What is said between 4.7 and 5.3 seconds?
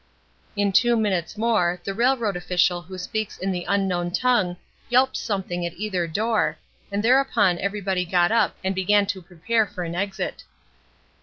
yelped